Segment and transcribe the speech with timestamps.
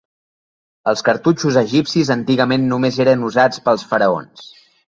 [0.91, 4.53] Els cartutxos egipcis antigament només eren usats pels faraons.